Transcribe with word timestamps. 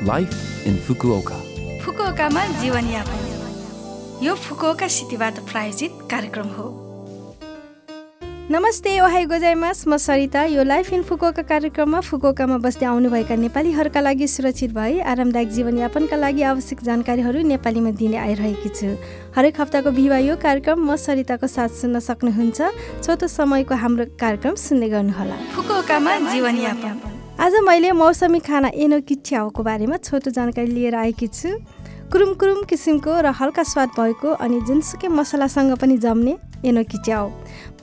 Life 0.00 0.36
in 0.64 0.76
Fukuoka. 0.84 1.38
फुकुओकामा 1.84 2.44
जीवनयापन। 2.60 4.22
यो 4.24 4.34
Fukuoka 4.34 4.88
सिटीबाट 4.88 5.38
प्रायोजित 5.44 5.92
कार्यक्रम 6.10 6.48
हो। 6.48 6.68
नमस्ते 8.50 9.00
ओहाई 9.00 9.24
गोजाइमास। 9.24 9.84
म 9.88 9.96
सरिता। 9.96 10.44
यो 10.44 10.64
लाइफ 10.64 10.92
इन 10.92 11.02
फुकुओका 11.02 11.42
कार्यक्रममा 11.42 12.00
फुकुओकामा 12.00 12.56
बस्दै 12.64 12.86
आउनुभएका 12.86 13.36
नेपालीहरूका 13.36 14.00
लागि 14.00 14.26
सुरक्षित 14.28 14.72
भई 14.72 14.98
आरामदायक 15.04 15.48
जीवनयापनका 15.52 16.16
लागि 16.16 16.42
आवश्यक 16.48 16.80
जानकारीहरू 16.80 17.44
नेपालीमा 17.52 17.90
दिने 18.00 18.16
आइरहेकी 18.16 18.68
छु। 18.72 18.96
हरेक 19.36 19.60
हप्ताको 19.60 19.90
बिहिबार 19.92 20.20
यो 20.24 20.36
कार्यक्रम। 20.40 20.80
म 20.80 20.96
सरिताको 20.96 21.46
साथ 21.46 21.68
सुन्न 21.76 22.00
सक्नुहुन्छ। 22.00 22.58
छोटो 23.04 23.28
समयको 23.28 23.74
हाम्रो 23.76 24.16
कार्यक्रम 24.16 24.54
सुन्दै 24.56 24.88
गर्नुहोला। 24.96 25.36
फुकुओकामा 25.52 26.12
जीवनयापन। 26.32 27.09
आज 27.40 27.54
मैले 27.64 27.90
मौसमी 27.92 28.38
खाना 28.38 28.68
एनोकी 28.76 29.14
च्याउको 29.16 29.62
बारेमा 29.64 29.96
छोटो 29.96 30.30
जानकारी 30.30 30.66
लिएर 30.68 30.94
आएकी 30.94 31.26
छु। 31.26 31.48
कुरुम 32.12 32.32
कुरुम 32.36 32.62
किसिमको 32.68 33.12
र 33.24 33.32
हल्का 33.32 33.62
स्वाद 33.64 33.88
भएको 33.96 34.28
अनि 34.44 34.60
जुनसुकै 34.68 35.08
मसलासँग 35.08 35.72
पनि 35.80 35.96
जम्ने 35.96 36.36
एनोकी 36.64 36.98
च्याउ 37.04 37.28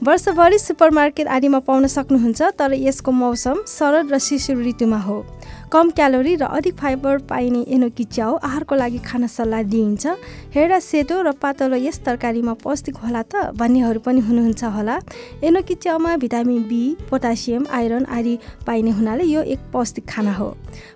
वर्षभरि 0.02 0.58
सुपरमार्केट 0.58 1.26
आदिमा 1.28 1.58
पाउन 1.66 1.86
सक्नुहुन्छ 1.86 2.42
तर 2.58 2.72
यसको 2.74 3.12
मौसम 3.12 3.62
शरद 3.68 4.12
र 4.12 4.18
शिशिर 4.18 4.56
ऋतुमा 4.58 4.98
हो। 4.98 5.24
कम 5.72 5.90
क्यालोरी 5.90 6.34
र 6.36 6.44
अधिक 6.48 6.74
फाइबर 6.76 7.18
पाइने 7.28 7.60
एनोकी 7.68 8.04
च्याउ 8.06 8.36
आहारको 8.38 8.74
लागि 8.74 8.98
खान 9.04 9.26
सल्लाह 9.26 9.62
दिइन्छ। 9.62 10.06
हेर्दा 10.54 10.78
सेतो 10.80 11.22
र 11.22 11.32
पातलो 11.42 11.76
यस 11.76 12.00
तरकारीमा 12.06 12.54
पौष्टिक 12.62 12.96
होला 13.02 13.22
त 13.22 13.52
भन्नेहरू 13.58 14.00
पनि 14.00 14.20
हुनुहुन्छ 14.20 14.64
होला। 14.64 14.98
एनोकी 15.44 15.74
च्याउमा 15.74 16.16
भिटामिन 16.16 16.62
बी 16.70 16.82
पोटासियम 17.10 17.66
आइरन 17.70 18.04
आदि 18.06 18.38
पाइने 18.66 18.90
हुनाले 18.96 19.24
यो 19.24 19.42
एक 19.44 19.60
पौष्टिक 19.72 20.08
खाना 20.08 20.32
हो। 20.32 20.48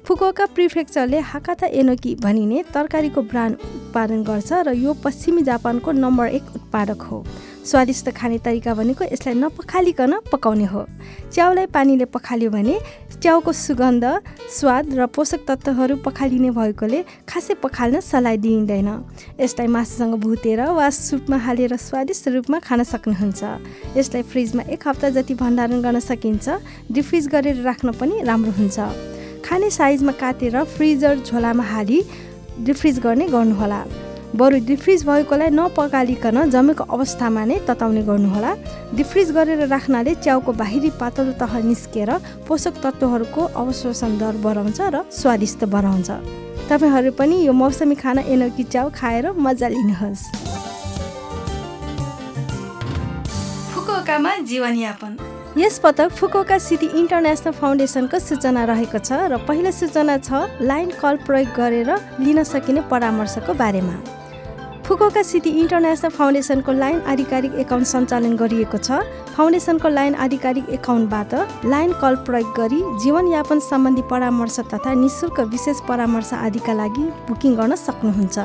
फुकुका 0.07 0.47
प्रिफेक्चरले 0.55 1.19
हाकाता 1.21 1.67
एनोकी 1.67 2.15
भनिने 2.23 2.63
तरकारीको 2.73 3.23
ब्रान्ड 3.23 3.57
उत्पादन 3.59 4.23
गर्छ 4.23 4.53
र 4.67 4.73
यो 4.73 4.93
पश्चिमी 5.05 5.43
जापानको 5.43 5.93
नम्बर 5.93 6.27
एक 6.31 6.45
उत्पादक 6.57 7.03
हो। 7.03 7.25
स्वादिष्ट 7.63 8.11
खाने 8.11 8.39
तरिका 8.39 8.75
भनेको 8.75 9.05
यसलाई 9.05 9.35
नपखालिकन 9.35 10.13
पकाउने 10.33 10.65
हो। 10.67 10.83
च्याउलाई 11.33 11.67
पानीले 11.67 12.05
पखाल्यो 12.11 12.51
भने 12.51 12.77
च्याउको 13.23 13.53
सुगन्ध 13.55 14.05
स्वाद 14.51 14.95
र 14.99 15.07
पोषक 15.07 15.47
तत्त्वहरू 15.47 15.97
पखालिने 16.03 16.51
भएकोले 16.51 17.01
खासै 17.31 17.55
पखाल्न 17.63 18.01
सल्लाह 18.03 18.37
दिइँदैन। 18.43 18.89
यसलाई 19.41 19.67
मासुसँग 19.71 20.15
भुतेर 20.19 20.61
वा 20.75 20.91
सुपमा 20.91 21.37
हालेर 21.39 21.77
स्वादिष्ट 21.79 22.29
रूपमा 22.35 22.59
खान 22.59 22.83
सक्नुहुन्छ। 22.83 23.41
यसलाई 23.97 24.23
फ्रिजमा 24.27 24.63
एक 24.75 24.83
हप्ता 24.89 25.09
जति 25.15 25.35
भण्डारण 25.39 25.79
गर्न 25.83 26.01
सकिन्छ 26.03 26.47
डिफ्रिज 26.91 27.29
गरेर 27.31 27.63
राख्न 27.63 27.93
पनि 27.95 28.23
राम्रो 28.27 28.53
हुन्छ। 28.59 28.79
खाने 29.47 29.71
साइजमा 29.71 30.13
काटेर 30.19 30.63
फ्रिजर 30.67 31.23
झोलामा 31.23 31.65
हाली 31.65 32.03
डिफ्रिज 32.59 32.99
गर्ने 32.99 33.27
गर्नुहोला। 33.31 33.81
बरु 34.33 34.59
डिफ्रिज 34.65 35.05
भएकोलाई 35.05 35.51
नपकालिकन 35.53 36.37
जमेको 36.51 36.85
अवस्थामा 36.89 37.45
नै 37.45 37.57
तताउने 37.69 38.03
गर्नुहोला। 38.03 38.53
डिफ्रिज 38.97 39.31
गरेर 39.37 39.61
राख्नाले 39.69 40.15
च्याउको 40.25 40.53
बाहिरी 40.57 40.91
पातलो 40.97 41.33
तह 41.37 41.53
निस्केर 41.69 42.11
पोषक 42.49 42.75
तत्त्वहरूको 42.83 43.43
अवशोषण 43.53 44.17
दर 44.19 44.35
बढाउँछ 44.41 44.81
र 44.81 45.05
स्वादिष्ट 45.13 45.65
बढाउँछ 45.69 46.09
तपाईँहरू 46.71 47.13
पनि 47.13 47.37
यो 47.45 47.53
मौसमी 47.53 47.95
खाना 47.95 48.23
एनोकी 48.25 48.65
च्याउ 48.73 48.89
खाएर 48.97 49.37
मजा 49.37 49.69
लिनुहोस्। 49.69 50.23
फुकुओकामा 53.75 54.33
जीवनयापन। 54.49 55.13
यस 55.61 55.79
पटक 55.85 56.09
फुकुओका 56.17 56.59
सिटी 56.59 56.87
इन्टरनेसनल 56.97 57.53
फाउन्डेसनको 57.53 58.19
सूचना 58.19 58.65
रहेको 58.65 58.99
छ 58.99 59.29
र 59.29 59.37
पहिलो 59.45 59.71
सूचना 59.71 60.17
छ 60.25 60.49
लाइन 60.65 60.97
कल 60.97 61.17
प्रयोग 61.29 61.53
गरेर 61.53 61.91
लिन 62.25 62.43
सकिने 62.49 62.89
परामर्शको 62.89 63.53
बारेमा। 63.61 63.97
फुकुओका 64.83 65.23
सिटी 65.23 65.51
इन्टरनेसनल 65.63 66.11
फाउन्डेसनको 66.11 66.73
लाइन 66.75 67.01
आधिकारिक 67.07 67.55
एकाउन्ट 67.63 67.87
सञ्चालन 67.87 68.35
गरिएको 68.37 68.79
छ। 68.79 68.99
फाउन्डेसनको 69.31 69.89
लाइन 69.89 70.15
आधिकारिक 70.25 70.71
एकाउन्टबाट 70.77 71.35
लाइन 71.65 71.93
कल 72.03 72.15
प्रयोग 72.27 72.51
गरी 72.57 72.81
जीवनयापन 72.99 73.59
सम्बन्धी 73.63 74.03
परामर्श 74.11 74.59
तथा 74.73 74.95
निशुल्क 74.99 75.39
विशेष 75.55 75.81
परामर्श 75.89 76.33
आदिका 76.37 76.73
लागि 76.75 77.05
बुकिङ 77.29 77.55
गर्न 77.55 77.75
सक्नुहुन्छ। 77.79 78.37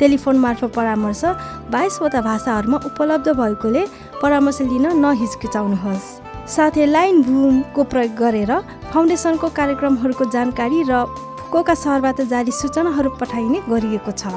टेलिफोन 0.00 0.36
मार्फत 0.40 0.72
परामर्श 0.72 1.22
बाइसवटा 1.70 2.20
भाषाहरूमा 2.28 2.78
उपलब्ध 2.88 3.28
भएकोले 3.36 3.84
परामर्श 4.22 4.60
लिन 4.72 4.86
नहिचकिचाउनुहोस्। 5.04 6.08
साथै 6.48 6.86
लाइन 6.86 7.22
बुमको 7.28 7.82
प्रयोग 7.92 8.16
गरेर 8.16 8.52
फाउन्डेसनको 8.88 9.48
कार्यक्रमहरूको 9.52 10.24
जानकारी 10.32 10.82
र 10.88 11.04
फुकोका 11.44 11.74
सहरबाट 11.76 12.20
जारी 12.32 12.52
सूचनाहरू 12.52 13.10
पठाइने 13.20 13.58
गरिएको 13.68 14.12
छ। 14.12 14.32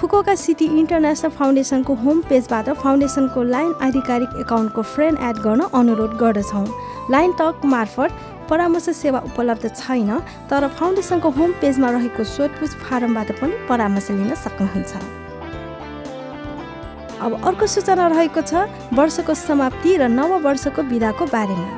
फुकोका 0.00 0.34
सिटी 0.34 0.64
इन्टरनेसनल 0.80 1.30
फाउन्डेसनको 1.30 1.94
होम 1.94 2.20
पेजबाट 2.28 2.68
फाउन्डेसनको 2.74 3.42
लाइन 3.44 3.72
आधिकारिक 3.84 4.36
एकाउन्टको 4.40 4.82
फ्रेन्ड 4.82 5.18
एड 5.20 5.36
गर्न 5.44 5.60
अनुरोध 5.76 6.12
गर्दछौँ। 6.16 6.64
लाइन 7.10 7.32
टक 7.40 7.64
मार्फत 7.66 8.10
परामर्श 8.50 8.88
सेवा 8.96 9.18
उपलब्ध 9.28 9.68
छैन 9.76 10.10
तर 10.50 10.68
फाउन्डेसनको 10.78 11.30
होम 11.36 11.52
पेजमा 11.60 11.90
रहेको 11.90 12.24
सोधपुछ 12.26 12.70
फारमबाट 12.80 13.32
पनि 13.40 13.52
परामर्श 13.68 14.10
लिन 14.10 14.34
सक्नुहुन्छ। 14.36 14.92
अब 17.20 17.40
अर्को 17.44 17.66
सूचना 17.68 18.06
रहेको 18.08 18.40
छ 18.42 18.64
वर्षको 18.96 19.34
समाप्ति 19.36 19.96
र 19.96 20.08
नव 20.08 20.32
वर्षको 20.48 20.82
विदाको 20.88 21.26
बारेमा। 21.28 21.68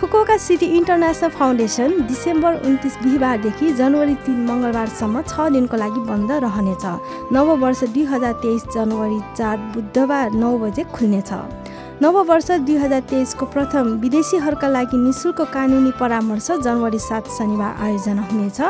Fukuoka 0.00 0.36
city 0.40 0.66
international 0.76 1.30
foundation 1.30 1.90
December 2.08 2.54
उन्तिस 2.66 2.96
बिहिबारदेखि 2.98 3.72
जनवरी 3.80 4.14
तिन 4.24 4.38
मङ्गलबारसम्म 4.48 5.22
छ 5.28 5.48
दिनको 5.52 5.76
लागि 5.76 6.00
बन्द 6.08 6.30
रहनेछ। 6.44 6.84
नव 7.36 7.48
वर्ष 7.60 7.82
दुई 7.92 8.04
हजार 8.08 8.32
तेइस 8.40 8.64
जनवरी 8.74 9.20
चार 9.36 9.56
बुधबार 9.74 10.32
नौ 10.40 10.56
बजे 10.58 10.84
खुल्नेछ। 10.96 11.32
नव 12.00 12.16
वर्ष 12.30 12.50
दुई 12.64 12.76
हजार 12.80 13.00
तेइसको 13.12 13.44
प्रथम 13.52 13.92
विदेशीहरूका 14.00 14.68
लागि 14.68 14.96
निशुल्क 15.04 15.40
कानुनी 15.52 15.92
परामर्श 16.00 16.48
जनवरी 16.64 16.98
सात 17.00 17.28
शनिबार 17.36 17.76
आयोजना 17.84 18.22
हुनेछ। 18.32 18.60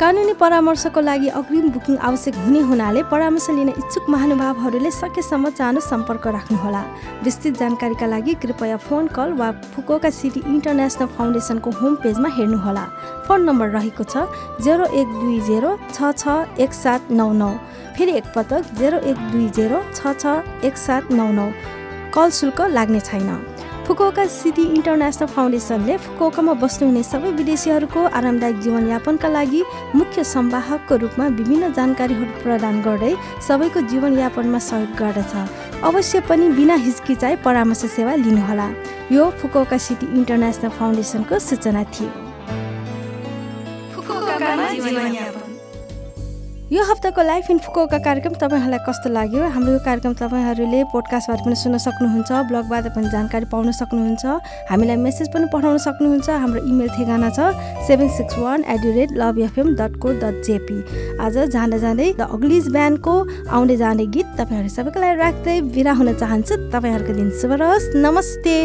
कानुनी 0.00 0.32
परामर्शको 0.40 1.00
लागि 1.00 1.28
अग्रिम 1.38 1.68
बुकिङ 1.70 1.96
आवश्यक 2.00 2.34
हुने 2.42 2.60
हुनाले 2.68 3.02
परामर्श 3.10 3.48
लिन 3.52 3.68
इच्छुक 3.70 4.08
महानुभावहरूले 4.08 4.90
सकेसम्म 4.90 5.50
चाँडो 5.50 5.80
सम्पर्क 5.84 6.26
राख्नुहोला। 6.26 6.80
विस्तृत 7.24 7.58
जानकारीका 7.60 8.06
लागि 8.06 8.34
कृपया 8.40 8.76
फोन 8.80 9.06
कल 9.12 9.32
वा 9.36 9.50
फुकोका 9.76 10.10
सिटी 10.10 10.40
इन्टरनेसनल 10.48 11.06
फाउन्डेसनको 11.16 11.70
होम 11.80 11.94
पेजमा 12.00 12.28
हेर्नुहोला। 12.32 12.84
फोन 13.28 13.44
नम्बर 13.44 13.68
रहेको 13.76 14.04
छ 14.08 14.24
जेरो 14.64 14.86
एक 15.00 15.08
दुई 15.20 15.38
जेरो 15.50 15.76
छ 15.92 16.16
छ 16.16 16.24
एक 16.64 16.72
सात 16.72 17.12
नौ 17.12 17.30
नौ। 17.36 17.52
फेरि 17.92 18.16
एकपटक 18.24 18.72
जेरो 18.80 19.04
एक 19.04 19.18
दुई 19.32 19.48
जेरो 19.52 19.84
छ 19.92 20.16
छ 20.16 20.64
एक 20.64 20.80
सात 20.80 21.12
नौ 21.12 21.28
नौ। 21.36 21.48
कल 22.16 22.30
शुल्क 22.40 22.60
लाग्ने 22.72 23.00
छैन। 23.04 23.28
फुकुओका 23.90 24.24
सिटी 24.30 24.62
इन्टरनेसनल 24.70 25.26
फाउन्डेसनले 25.26 25.96
फुकुओकामा 25.98 26.52
बस्नुहुने 26.62 27.02
सबै 27.02 27.30
विदेशीहरूको 27.38 28.00
आरामदायक 28.18 28.60
जीवनयापनका 28.62 29.28
लागि 29.28 29.62
मुख्य 29.94 30.24
सम्वाहकको 30.24 30.96
रूपमा 31.02 31.26
विभिन्न 31.40 31.72
जानकारीहरू 31.74 32.38
प्रदान 32.44 32.80
गर्दै 32.86 33.10
सबैको 33.48 33.80
जीवनयापनमा 33.90 34.62
सहयोग 34.70 34.94
गर्दछ। 35.02 35.34
अवश्य 35.90 36.20
पनि 36.30 36.48
बिना 36.54 36.74
हिचकिचाइ 36.86 37.42
परामर्श 37.42 37.84
सेवा 37.98 38.14
लिनुहोला। 38.24 38.70
यो 39.10 39.30
फुकुओका 39.42 39.78
सिटी 39.82 40.14
इन्टरनेसनल 40.18 40.76
फाउन्डेसनको 40.78 41.38
सूचना 41.50 41.84
थियो। 41.90 42.29
यो 46.70 46.82
हप्ताको 46.86 47.22
लाइफ 47.22 47.50
इन 47.50 47.58
फुकोका 47.58 47.98
कार्यक्रम 47.98 48.34
तपाईँहरूलाई 48.38 48.78
कस्तो 48.86 49.10
लाग्यो? 49.10 49.42
हाम्रो 49.50 49.72
यो 49.72 49.78
कार्यक्रम 49.82 50.12
तपाईँहरूले 50.14 50.82
पोडकास्टबाट 50.94 51.40
पनि 51.42 51.54
सुन्न 51.58 51.78
सक्नुहुन्छ 51.82 52.30
ब्लगबाट 52.46 52.86
पनि 52.94 53.10
जानकारी 53.10 53.46
पाउन 53.50 53.70
सक्नुहुन्छ। 53.74 54.70
हामीलाई 54.70 54.96
मेसेज 55.02 55.28
पनि 55.34 55.50
पठाउन 55.50 55.78
सक्नुहुन्छ। 55.82 56.30
हाम्रो 56.30 56.62
इमेल 56.62 56.88
ठेगाना 56.94 57.30
छ 57.34 57.50
seven 57.90 58.08
six 58.14 58.38
one 58.38 58.62
eight 58.62 58.78
the 58.86 58.94
rate 58.94 59.10
love 59.18 59.38
FM 59.50 59.74
dot 59.74 59.98
co 59.98 60.08
dot 60.22 60.46
JP 60.46 60.78
आज 61.18 61.38
जाँदा 61.50 61.78
जाँदै 61.82 62.08
द 62.14 62.30
अग्लिज 62.38 62.70
ब्यान्डको 62.70 63.14
आउँदै 63.50 63.76
जाने 63.82 64.06
गीत 64.14 64.28
तपाईँहरू 64.38 64.70
सबैको 64.70 65.00
लागि 65.02 65.18
राख्दै 65.18 65.60
बिरा 65.74 65.92
हुन 65.98 66.14
चाहन्छु। 66.22 66.54
तपाईँहरूको 66.70 67.18
दिन 67.18 67.30
शुभ 67.34 67.52
रहोस्। 67.58 67.90
नमस्ते। 67.98 68.56